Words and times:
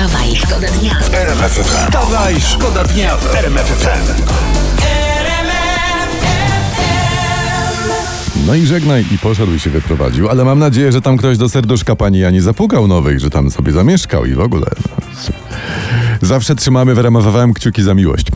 Wstawaj, 0.00 0.36
szkoda 0.36 0.68
dnia. 0.68 1.00
Wstawaj, 1.62 2.40
szkoda 2.40 2.84
dnia 2.84 3.16
w 3.16 3.34
RMF 3.34 3.66
FM. 3.66 4.22
No 8.46 8.54
i 8.54 8.66
żegnaj 8.66 9.04
i 9.14 9.18
poszedł 9.18 9.54
i 9.54 9.60
się 9.60 9.70
wyprowadził, 9.70 10.28
ale 10.28 10.44
mam 10.44 10.58
nadzieję, 10.58 10.92
że 10.92 11.00
tam 11.00 11.16
ktoś 11.16 11.38
do 11.38 11.48
serduszka 11.48 11.96
pani 11.96 12.18
Jani 12.18 12.40
zapukał 12.40 12.86
nowych, 12.86 13.20
że 13.20 13.30
tam 13.30 13.50
sobie 13.50 13.72
zamieszkał 13.72 14.24
i 14.24 14.34
w 14.34 14.40
ogóle. 14.40 14.66
Zawsze 16.22 16.54
trzymamy 16.54 16.94
w 16.94 16.98
RMFFM 16.98 17.52
kciuki 17.52 17.82
za 17.82 17.94
miłość. 17.94 18.26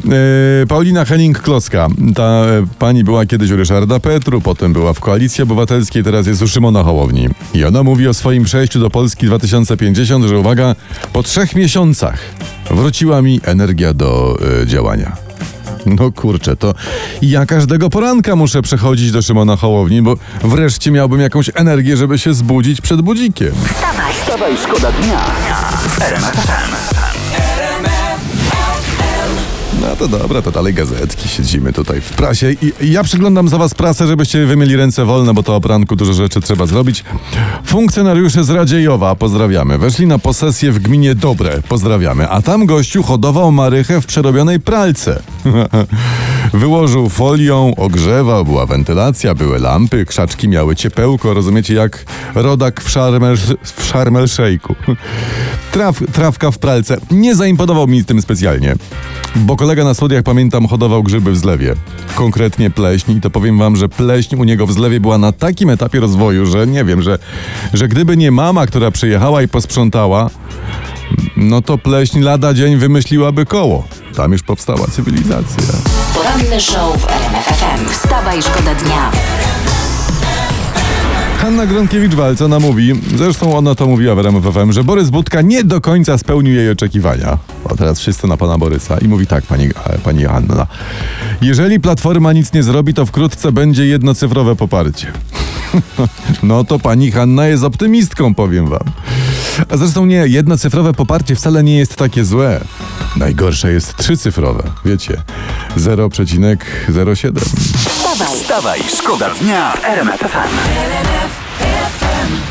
Yy, 0.60 0.66
Paulina 0.66 1.04
Henning-Kloska. 1.04 1.88
Ta 2.14 2.22
e, 2.22 2.66
pani 2.78 3.04
była 3.04 3.26
kiedyś 3.26 3.50
u 3.50 3.56
Ryszarda 3.56 4.00
Petru, 4.00 4.40
potem 4.40 4.72
była 4.72 4.92
w 4.92 5.00
Koalicji 5.00 5.42
Obywatelskiej, 5.42 6.04
teraz 6.04 6.26
jest 6.26 6.42
u 6.42 6.48
Szymona 6.48 6.82
Hołowni. 6.82 7.28
I 7.54 7.64
ona 7.64 7.82
mówi 7.82 8.08
o 8.08 8.14
swoim 8.14 8.44
przejściu 8.44 8.80
do 8.80 8.90
Polski 8.90 9.26
2050, 9.26 10.24
że 10.24 10.38
uwaga, 10.38 10.74
po 11.12 11.22
trzech 11.22 11.54
miesiącach 11.54 12.18
wróciła 12.70 13.22
mi 13.22 13.40
energia 13.44 13.94
do 13.94 14.38
e, 14.62 14.66
działania. 14.66 15.16
No 15.86 16.12
kurczę, 16.12 16.56
to 16.56 16.74
ja 17.22 17.46
każdego 17.46 17.90
poranka 17.90 18.36
muszę 18.36 18.62
przechodzić 18.62 19.12
do 19.12 19.22
Szymona 19.22 19.56
Hołowni, 19.56 20.02
bo 20.02 20.16
wreszcie 20.42 20.90
miałbym 20.90 21.20
jakąś 21.20 21.50
energię, 21.54 21.96
żeby 21.96 22.18
się 22.18 22.34
zbudzić 22.34 22.80
przed 22.80 23.02
budzikiem. 23.02 23.52
Wstawaj, 23.74 24.14
Wstawaj, 24.14 24.56
szkoda 24.56 24.92
dnia 24.92 25.20
w 25.88 25.98
To 29.98 30.08
dobra, 30.08 30.42
to 30.42 30.50
dalej 30.50 30.74
gazetki, 30.74 31.28
siedzimy 31.28 31.72
tutaj 31.72 32.00
w 32.00 32.10
prasie 32.10 32.52
i, 32.52 32.92
ja 32.92 33.04
przyglądam 33.04 33.48
za 33.48 33.58
was 33.58 33.74
prasę, 33.74 34.06
żebyście 34.06 34.46
wy 34.46 34.56
mieli 34.56 34.76
ręce 34.76 35.04
wolne, 35.04 35.34
bo 35.34 35.42
to 35.42 35.56
o 35.56 35.60
poranku 35.60 35.96
dużo 35.96 36.12
rzeczy 36.12 36.40
trzeba 36.40 36.66
zrobić. 36.66 37.04
Funkcjonariusze 37.64 38.44
z 38.44 38.50
Radziejowa, 38.50 39.14
pozdrawiamy, 39.14 39.78
weszli 39.78 40.06
na 40.06 40.18
posesję 40.18 40.72
w 40.72 40.78
gminie 40.78 41.14
Dobre, 41.14 41.62
pozdrawiamy, 41.68 42.28
a 42.28 42.42
tam 42.42 42.66
gościu 42.66 43.02
hodował 43.02 43.52
marychę 43.52 44.00
w 44.00 44.06
przerobionej 44.06 44.60
pralce. 44.60 45.22
Wyłożył 46.52 47.08
folią, 47.08 47.74
ogrzewał, 47.76 48.44
była 48.44 48.66
wentylacja, 48.66 49.34
były 49.34 49.58
lampy, 49.58 50.04
krzaczki 50.04 50.48
miały 50.48 50.76
ciepełko, 50.76 51.34
rozumiecie, 51.34 51.74
jak 51.74 52.04
rodak 52.34 52.80
w 52.80 52.90
Sharmel, 52.90 53.36
w 53.36 53.92
Shake'u. 54.26 54.74
Traf, 55.72 56.02
trawka 56.12 56.50
w 56.50 56.58
pralce. 56.58 56.96
Nie 57.10 57.34
zaimponował 57.34 57.86
mi 57.86 58.04
tym 58.04 58.22
specjalnie, 58.22 58.76
bo 59.36 59.56
kolega 59.56 59.83
na 59.84 59.94
studiach, 59.94 60.22
pamiętam, 60.22 60.66
hodował 60.66 61.02
grzyby 61.02 61.32
w 61.32 61.36
zlewie. 61.36 61.74
Konkretnie 62.14 62.70
pleśń 62.70 63.12
i 63.12 63.20
to 63.20 63.30
powiem 63.30 63.58
wam, 63.58 63.76
że 63.76 63.88
pleśń 63.88 64.36
u 64.36 64.44
niego 64.44 64.66
w 64.66 64.72
zlewie 64.72 65.00
była 65.00 65.18
na 65.18 65.32
takim 65.32 65.70
etapie 65.70 66.00
rozwoju, 66.00 66.46
że 66.46 66.66
nie 66.66 66.84
wiem, 66.84 67.02
że, 67.02 67.18
że 67.72 67.88
gdyby 67.88 68.16
nie 68.16 68.30
mama, 68.30 68.66
która 68.66 68.90
przyjechała 68.90 69.42
i 69.42 69.48
posprzątała, 69.48 70.30
no 71.36 71.62
to 71.62 71.78
pleśń 71.78 72.20
lada 72.20 72.54
dzień 72.54 72.76
wymyśliłaby 72.76 73.46
koło. 73.46 73.84
Tam 74.16 74.32
już 74.32 74.42
powstała 74.42 74.86
cywilizacja. 74.86 75.74
poranny 76.14 76.60
show 76.60 77.02
w 77.02 77.08
RMF 77.08 77.44
FM. 77.44 77.88
Wstawaj, 77.90 78.42
szkoda 78.42 78.74
dnia. 78.74 79.10
Hanna 81.44 81.66
Gronkiewicz-Walc, 81.66 82.44
ona 82.44 82.60
mówi, 82.60 82.92
zresztą 83.16 83.56
ona 83.56 83.74
to 83.74 83.86
mówiła 83.86 84.14
w 84.14 84.18
RMF 84.18 84.44
FM, 84.44 84.72
że 84.72 84.84
Borys 84.84 85.10
Budka 85.10 85.42
nie 85.42 85.64
do 85.64 85.80
końca 85.80 86.18
spełnił 86.18 86.54
jej 86.54 86.70
oczekiwania. 86.70 87.38
A 87.70 87.74
teraz 87.74 88.00
wszyscy 88.00 88.26
na 88.26 88.36
pana 88.36 88.58
Borysa. 88.58 88.98
I 88.98 89.08
mówi 89.08 89.26
tak, 89.26 89.44
pani, 89.44 89.64
e, 89.66 89.98
pani 90.04 90.24
Hanna. 90.24 90.66
Jeżeli 91.42 91.80
Platforma 91.80 92.32
nic 92.32 92.52
nie 92.52 92.62
zrobi, 92.62 92.94
to 92.94 93.06
wkrótce 93.06 93.52
będzie 93.52 93.86
jednocyfrowe 93.86 94.56
poparcie. 94.56 95.12
No 96.42 96.64
to 96.64 96.78
pani 96.78 97.10
Hanna 97.10 97.46
jest 97.46 97.64
optymistką, 97.64 98.34
powiem 98.34 98.66
wam. 98.66 98.84
A 99.68 99.76
zresztą 99.76 100.06
nie, 100.06 100.26
jednocyfrowe 100.26 100.92
poparcie 100.92 101.34
wcale 101.34 101.62
nie 101.62 101.78
jest 101.78 101.96
takie 101.96 102.24
złe. 102.24 102.60
Najgorsze 103.16 103.72
jest 103.72 103.96
trzycyfrowe, 103.96 104.62
wiecie, 104.84 105.22
0,07. 105.76 107.40
Wstawaj, 107.88 108.36
Wstawaj, 108.36 108.80
szkoda 108.96 109.30
dnia 109.30 109.72
w 109.72 109.84
RMF. 109.84 111.43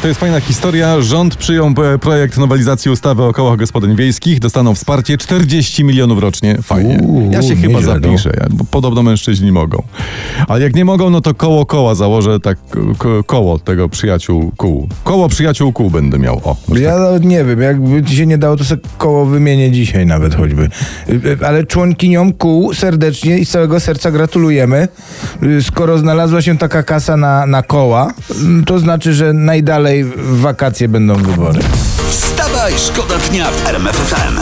To 0.03 0.07
jest 0.07 0.19
fajna 0.19 0.39
historia. 0.39 1.01
Rząd 1.01 1.35
przyjął 1.35 1.67
e, 1.93 1.97
projekt 1.99 2.37
nowelizacji 2.37 2.91
ustawy 2.91 3.23
o 3.23 3.33
kołach 3.33 3.57
gospodyń 3.57 3.95
wiejskich. 3.95 4.39
Dostaną 4.39 4.75
wsparcie 4.75 5.17
40 5.17 5.83
milionów 5.83 6.19
rocznie. 6.19 6.57
Fajnie. 6.63 6.97
Uuu, 7.01 7.31
ja 7.31 7.41
się 7.41 7.55
chyba 7.55 7.79
no. 7.79 7.85
zapiszę, 7.85 8.31
ja, 8.39 8.47
bo 8.49 8.63
podobno 8.71 9.03
mężczyźni 9.03 9.51
mogą. 9.51 9.83
Ale 10.47 10.61
jak 10.63 10.75
nie 10.75 10.85
mogą, 10.85 11.09
no 11.09 11.21
to 11.21 11.33
koło 11.33 11.65
koła 11.65 11.95
założę 11.95 12.39
tak 12.39 12.57
ko- 12.97 13.23
koło 13.23 13.59
tego 13.59 13.89
przyjaciół 13.89 14.51
kół. 14.57 14.87
Koło 15.03 15.29
przyjaciół 15.29 15.73
kół 15.73 15.89
będę 15.89 16.19
miał. 16.19 16.41
O, 16.43 16.55
Ja 16.75 16.91
tak. 16.91 16.99
nawet 17.01 17.23
nie 17.25 17.43
wiem, 17.43 17.61
jakby 17.61 18.03
ci 18.03 18.15
się 18.15 18.25
nie 18.25 18.37
dało, 18.37 18.57
to 18.57 18.63
sobie 18.63 18.81
koło 18.97 19.25
wymienię 19.25 19.71
dzisiaj 19.71 20.05
nawet 20.05 20.35
choćby. 20.35 20.69
Y, 21.09 21.13
y, 21.41 21.47
Ale 21.47 21.63
członkiniom 21.65 22.33
kół 22.33 22.73
serdecznie 22.73 23.37
i 23.37 23.45
z 23.45 23.49
całego 23.49 23.79
serca 23.79 24.11
gratulujemy. 24.11 24.87
Y, 25.43 25.63
Skoro 25.63 25.97
znalazła 25.97 26.41
się 26.41 26.57
taka 26.57 26.83
kasa 26.83 27.17
na, 27.17 27.45
na 27.45 27.61
koła, 27.61 28.13
mm, 28.41 28.63
to 28.63 28.79
znaczy, 28.79 29.13
że 29.13 29.33
najdalej 29.33 29.92
w 30.01 30.39
wakacje 30.41 30.87
będą 30.87 31.15
wybory. 31.15 31.59
Wstawaj, 32.09 32.73
szkoda 32.77 33.17
dnia 33.17 33.51
w 33.51 33.67
RMF 33.67 33.95
FM. 33.95 34.39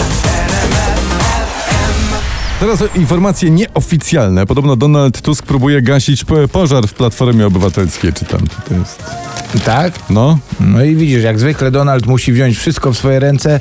Teraz 2.59 2.83
informacje 2.95 3.49
nieoficjalne. 3.51 4.45
Podobno 4.45 4.75
Donald 4.75 5.21
Tusk 5.21 5.45
próbuje 5.45 5.81
gasić 5.81 6.23
po- 6.23 6.47
pożar 6.47 6.87
w 6.87 6.93
Platformie 6.93 7.47
Obywatelskiej. 7.47 8.13
Czy 8.13 8.25
tam 8.25 8.39
to 8.69 8.73
jest? 8.73 9.03
Tak? 9.65 9.93
No, 10.09 10.37
No 10.59 10.83
i 10.83 10.95
widzisz, 10.95 11.23
jak 11.23 11.39
zwykle 11.39 11.71
Donald 11.71 12.05
musi 12.05 12.33
wziąć 12.33 12.57
wszystko 12.57 12.93
w 12.93 12.97
swoje 12.97 13.19
ręce. 13.19 13.59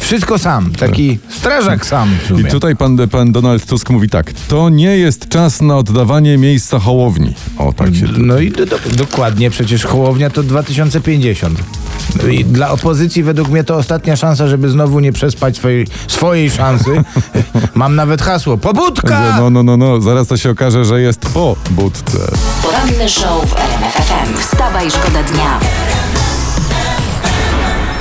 Wszystko 0.00 0.38
sam. 0.38 0.70
Taki 0.72 1.18
strażak 1.28 1.86
sam 1.86 2.08
w 2.20 2.24
I 2.24 2.28
sumie. 2.28 2.44
tutaj 2.50 2.76
pan, 2.76 3.08
pan 3.08 3.32
Donald 3.32 3.66
Tusk 3.66 3.90
mówi 3.90 4.08
tak. 4.08 4.32
To 4.48 4.68
nie 4.68 4.96
jest 4.98 5.28
czas 5.28 5.60
na 5.62 5.76
oddawanie 5.76 6.38
miejsca 6.38 6.78
Hołowni. 6.78 7.34
O, 7.58 7.72
tak 7.72 7.94
się. 7.94 8.06
No 8.16 8.38
i 8.38 8.50
do, 8.50 8.66
do, 8.66 8.78
dokładnie, 8.96 9.50
przecież 9.50 9.84
Hołownia 9.84 10.30
to 10.30 10.42
2050. 10.42 11.58
No 12.22 12.28
I 12.28 12.44
dla 12.44 12.70
opozycji 12.70 13.22
według 13.22 13.48
mnie 13.48 13.64
to 13.64 13.76
ostatnia 13.76 14.16
szansa, 14.16 14.48
żeby 14.48 14.68
znowu 14.70 15.00
nie 15.00 15.12
przespać 15.12 15.56
swojej, 15.56 15.86
swojej 16.08 16.50
szansy. 16.50 17.02
Mam 17.74 17.96
nawet 17.96 18.22
hasło. 18.22 18.56
Pobudka! 18.58 19.34
No, 19.38 19.50
no, 19.50 19.62
no, 19.62 19.76
no, 19.76 20.00
zaraz 20.00 20.28
to 20.28 20.36
się 20.36 20.50
okaże, 20.50 20.84
że 20.84 21.00
jest 21.00 21.20
po 21.20 21.56
budce. 21.70 22.18
poranny 22.62 23.08
show 23.08 23.46
w 23.50 23.56
RMF 23.56 23.94
FM. 23.94 24.36
Wstawaj, 24.40 24.90
szkoda 24.90 25.22
dnia. 25.30 26.27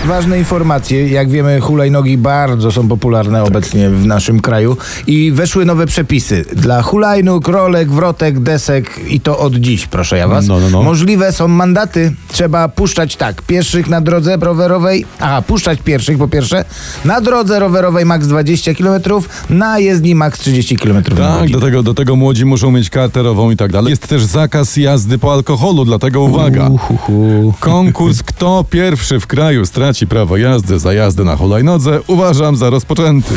Ważne 0.07 0.37
informacje. 0.37 1.07
Jak 1.07 1.29
wiemy, 1.29 1.59
hulajnogi 1.61 2.17
bardzo 2.17 2.71
są 2.71 2.87
popularne 2.87 3.43
obecnie 3.43 3.89
w 3.89 4.05
naszym 4.05 4.39
kraju 4.39 4.77
i 5.07 5.31
weszły 5.31 5.65
nowe 5.65 5.85
przepisy 5.85 6.45
dla 6.55 6.81
hulajnóg, 6.81 7.47
rolek, 7.47 7.91
wrotek, 7.91 8.39
desek 8.39 8.99
i 9.09 9.19
to 9.19 9.39
od 9.39 9.55
dziś, 9.55 9.87
proszę 9.87 10.17
ja 10.17 10.27
was. 10.27 10.47
No, 10.47 10.59
no, 10.59 10.69
no. 10.69 10.83
Możliwe 10.83 11.31
są 11.31 11.47
mandaty. 11.47 12.13
Trzeba 12.31 12.67
puszczać 12.69 13.15
tak, 13.15 13.41
pieszych 13.41 13.89
na 13.89 14.01
drodze 14.01 14.37
rowerowej, 14.37 15.05
aha, 15.19 15.41
puszczać 15.41 15.79
pieszych 15.79 16.17
po 16.17 16.27
pierwsze, 16.27 16.65
na 17.05 17.21
drodze 17.21 17.59
rowerowej 17.59 18.05
maks 18.05 18.27
20 18.27 18.73
km, 18.73 19.01
na 19.49 19.79
jezdni 19.79 20.15
maks 20.15 20.39
30 20.39 20.77
km. 20.77 21.03
Tak, 21.03 21.49
do 21.49 21.61
tego, 21.61 21.83
do 21.83 21.93
tego 21.93 22.15
młodzi 22.15 22.45
muszą 22.45 22.71
mieć 22.71 22.89
karterową 22.89 23.51
i 23.51 23.57
tak 23.57 23.71
dalej. 23.71 23.89
Jest 23.89 24.07
też 24.07 24.23
zakaz 24.23 24.77
jazdy 24.77 25.17
po 25.17 25.33
alkoholu, 25.33 25.85
dlatego 25.85 26.21
uwaga. 26.21 26.67
Uhuhu. 26.67 27.53
Konkurs 27.59 28.23
Kto 28.23 28.65
pierwszy 28.69 29.19
w 29.19 29.27
kraju 29.27 29.65
straci 29.65 29.96
prawo 30.05 30.37
jazdy 30.37 30.79
za 30.79 30.93
jazdę 30.93 31.23
na 31.23 31.35
hulajnodze 31.35 31.99
uważam 32.07 32.55
za 32.55 32.69
rozpoczęty. 32.69 33.33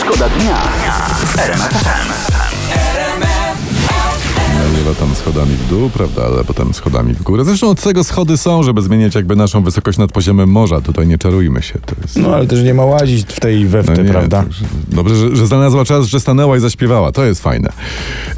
Szkoda 0.00 0.28
dnia 0.28 0.62
FM. 4.84 4.88
Lewa 4.88 5.00
tam 5.00 5.14
schodami 5.14 5.56
w 5.56 5.68
dół, 5.68 5.90
prawda, 5.90 6.22
ale 6.24 6.44
potem 6.44 6.74
schodami 6.74 7.14
w 7.14 7.22
górę. 7.22 7.44
Zresztą 7.44 7.70
od 7.70 7.80
tego 7.80 8.04
schody 8.04 8.36
są, 8.36 8.62
żeby 8.62 8.82
zmieniać 8.82 9.14
jakby 9.14 9.36
naszą 9.36 9.62
wysokość 9.62 9.98
nad 9.98 10.12
poziomem 10.12 10.50
morza. 10.50 10.80
Tutaj 10.80 11.06
nie 11.06 11.18
czarujmy 11.18 11.62
się. 11.62 11.78
To 11.86 11.94
jest... 12.02 12.16
No 12.16 12.34
ale 12.34 12.46
też 12.46 12.62
nie 12.62 12.74
ma 12.74 12.84
łazić 12.84 13.26
w 13.28 13.40
tej 13.40 13.66
we 13.66 13.82
w 13.82 13.86
No 13.86 14.02
nie, 14.02 14.10
prawda? 14.10 14.44
Dobrze, 14.88 15.16
że, 15.16 15.36
że 15.36 15.46
znalazła 15.46 15.84
czas, 15.84 16.06
że 16.06 16.20
stanęła 16.20 16.56
i 16.56 16.60
zaśpiewała. 16.60 17.12
To 17.12 17.24
jest 17.24 17.42
fajne. 17.42 17.68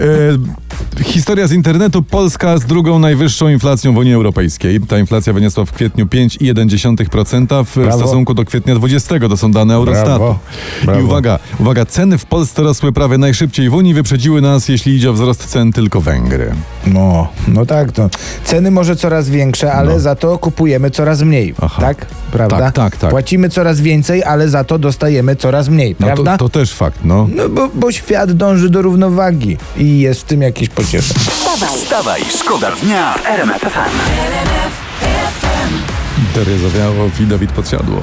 E, 0.00 1.04
historia 1.04 1.46
z 1.46 1.52
internetu. 1.52 2.02
Polska 2.02 2.58
z 2.58 2.64
drugą 2.64 2.98
najwyższą 2.98 3.48
inflacją 3.48 3.94
w 3.94 3.96
Unii 3.96 4.14
Europejskiej. 4.14 4.80
Ta 4.80 4.98
inflacja 4.98 5.32
wyniosła 5.32 5.64
w 5.64 5.72
kwietniu 5.72 6.06
5,1% 6.06 7.64
w 7.64 7.74
Brawo. 7.74 7.98
stosunku 7.98 8.34
do 8.34 8.44
kwietnia 8.44 8.74
20. 8.74 9.20
To 9.28 9.36
są 9.36 9.52
dane 9.52 9.74
Eurostatu. 9.74 10.08
Brawo. 10.18 10.38
Brawo. 10.84 11.00
I 11.00 11.04
uwaga, 11.04 11.38
uwaga, 11.60 11.86
ceny 11.86 12.18
w 12.18 12.24
Polsce 12.24 12.62
rosły 12.62 12.92
prawie 12.92 13.18
najszybciej 13.18 13.70
w 13.70 13.74
Unii. 13.74 13.94
Wyprzedziły 13.94 14.40
nas, 14.40 14.68
jeśli 14.68 14.94
idzie 14.94 15.10
o 15.10 15.12
wzrost 15.12 15.46
cen, 15.46 15.72
tylko 15.72 16.00
Węgry. 16.00 16.35
No, 16.86 17.28
no 17.48 17.66
tak, 17.66 17.92
to. 17.92 18.10
Ceny 18.44 18.70
może 18.70 18.96
coraz 18.96 19.28
większe, 19.28 19.72
ale 19.72 20.00
za 20.00 20.14
to 20.14 20.38
kupujemy 20.38 20.90
coraz 20.90 21.22
mniej. 21.22 21.54
No. 21.58 21.66
Aha. 21.66 21.82
Tak? 21.82 22.06
Prawda? 22.32 22.58
Tak, 22.58 22.74
tak, 22.74 22.96
tak. 22.96 23.10
Płacimy 23.10 23.48
coraz 23.48 23.80
więcej, 23.80 24.24
ale 24.24 24.48
za 24.48 24.64
to 24.64 24.78
dostajemy 24.78 25.36
coraz 25.36 25.68
mniej, 25.68 25.96
No 26.00 26.06
prawda? 26.06 26.36
to, 26.38 26.48
to 26.48 26.58
też 26.58 26.74
fakt, 26.74 26.98
no. 27.04 27.28
No 27.34 27.48
bo, 27.48 27.68
bo 27.74 27.92
świat 27.92 28.32
dąży 28.32 28.70
do 28.70 28.82
równowagi 28.82 29.56
i 29.76 30.00
jest 30.00 30.20
w 30.20 30.24
tym 30.24 30.42
jakieś 30.42 30.68
pocieszenie. 30.68 31.20
Wstawaj, 31.20 31.78
Wstawaj, 31.78 32.22
szkoda 32.40 32.70
dnia 32.82 33.14
w 33.14 33.26
RMF 33.26 33.64
FM. 36.36 36.40
Wiktorię 36.40 36.58
zawiało 36.70 37.10
i 37.20 37.26
Dawid 37.26 37.52
podsiadło. 37.52 38.00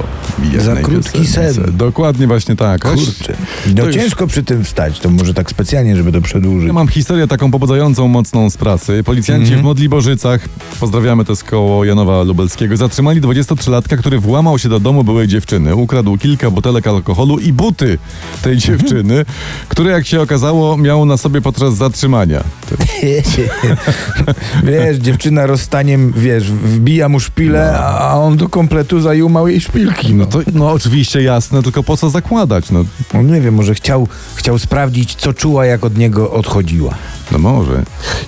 Za 0.58 0.76
krótki 0.76 1.18
piosence. 1.18 1.54
sen. 1.54 1.76
Dokładnie 1.76 2.26
właśnie 2.26 2.56
tak. 2.56 2.82
Kurczę. 2.82 3.34
No 3.66 3.74
to 3.82 3.86
już- 3.86 3.94
ciężko 3.96 4.26
przy 4.26 4.42
tym 4.42 4.64
wstać, 4.64 5.00
to 5.00 5.10
może 5.10 5.34
tak 5.34 5.50
specjalnie, 5.50 5.96
żeby 5.96 6.12
to 6.12 6.20
przedłużyć. 6.20 6.66
Ja 6.66 6.72
mam 6.72 6.88
historię 6.88 7.26
taką 7.26 7.50
pobudzającą 7.50 8.08
mocną 8.08 8.50
z 8.50 8.56
pracy. 8.56 9.02
Policjanci 9.04 9.42
Mhm. 9.44 9.60
w 9.60 9.64
Modliborzycach, 9.64 10.40
pozdrawiamy 10.80 11.24
to 11.24 11.32
jest 11.32 11.44
koło 11.44 11.84
Janowa 11.84 12.22
Lubelskiego, 12.22 12.76
zatrzymali 12.76 13.20
23-latka, 13.20 13.96
który 13.96 14.18
włamał 14.18 14.58
się 14.58 14.68
do 14.68 14.80
domu 14.80 15.04
byłej 15.04 15.28
dziewczyny. 15.28 15.74
Ukradł 15.76 16.18
kilka 16.18 16.50
butelek 16.50 16.86
alkoholu 16.86 17.38
i 17.38 17.52
buty 17.52 17.98
tej 18.42 18.54
Mhm. 18.54 18.60
dziewczyny, 18.78 19.24
które 19.68 19.90
jak 19.92 20.06
się 20.06 20.20
okazało 20.20 20.76
miał 20.76 21.04
na 21.06 21.16
sobie 21.16 21.40
podczas 21.40 21.76
zatrzymania. 21.76 22.44
Wiesz, 24.64 24.96
dziewczyna 24.96 25.46
rozstaniem, 25.46 26.12
wiesz, 26.16 26.50
wbija 26.52 27.08
mu 27.08 27.20
szpilę, 27.20 27.78
a 27.78 28.14
on 28.14 28.23
do 28.32 28.48
kompletu 28.48 29.00
zajął 29.00 29.28
małej 29.28 29.60
szpilki. 29.60 30.14
No 30.14 30.26
To, 30.26 30.38
no 30.52 30.70
oczywiście 30.70 31.22
jasne, 31.22 31.62
tylko 31.62 31.82
po 31.82 31.96
co 31.96 32.10
zakładać? 32.10 32.70
No, 32.70 32.84
No 33.14 33.22
nie 33.22 33.40
wiem, 33.40 33.54
może 33.54 33.74
chciał, 33.74 34.08
chciał 34.34 34.58
sprawdzić, 34.58 35.14
co 35.14 35.32
czuła, 35.32 35.66
jak 35.66 35.84
od 35.84 35.98
niego 35.98 36.30
odchodziła. 36.32 36.94
no 37.32 37.38
może. 37.38 37.82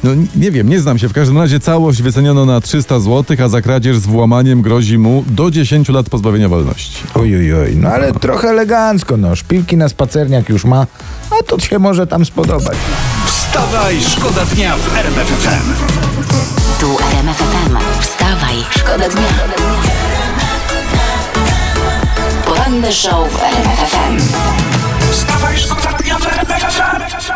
No 0.04 0.10
nie 0.36 0.50
wiem, 0.50 0.68
nie 0.68 0.80
znam 0.80 0.98
się. 0.98 1.08
W 1.08 1.12
każdym 1.12 1.38
razie 1.38 1.60
całość 1.60 2.02
wyceniono 2.02 2.44
na 2.46 2.60
300 2.60 3.00
zł, 3.00 3.36
a 3.44 3.48
za 3.48 3.62
kradzież 3.62 3.98
z 3.98 4.06
włamaniem 4.06 4.62
grozi 4.62 4.98
mu 4.98 5.24
do 5.26 5.50
10 5.50 5.88
lat 5.88 6.10
pozbawienia 6.10 6.48
wolności. 6.48 6.96
Oj, 7.14 7.36
oj, 7.36 7.54
oj, 7.54 7.76
no 7.76 7.88
ale 7.88 8.12
trochę 8.12 8.48
elegancko, 8.48 9.16
no. 9.16 9.36
Szpilki 9.36 9.76
na 9.76 9.88
spacerniak 9.88 10.48
już 10.48 10.64
ma, 10.64 10.86
a 11.30 11.42
to 11.46 11.58
się 11.58 11.78
może 11.78 12.06
tam 12.06 12.24
spodobać. 12.24 12.76
Wstawaj, 13.26 13.96
szkoda 14.08 14.44
dnia 14.44 14.76
w 14.76 14.96
RMF 14.96 15.28
FM. 15.28 15.72
Tu 16.80 16.86
RMF 17.12 17.36
FM. 17.36 17.76
Wstawaj, 18.00 18.56
szkoda 18.70 19.08
dnia. 19.08 19.85
The 22.86 22.92
show 22.92 23.24
w 23.24 23.36
RMFFM. 23.36 24.16
Wstawaj, 25.10 25.58
szkoda 25.58 25.92
dnia 25.92 26.18
w 26.18 26.26
RMFFM. 26.26 27.35